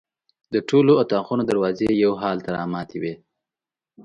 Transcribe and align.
د 0.53 0.55
ټولو 0.69 0.91
اطاقونو 1.03 1.43
دروازې 1.45 1.87
یو 2.03 2.13
حال 2.21 2.37
ته 2.45 2.49
رامتې 2.57 2.97
وې. 3.01 3.13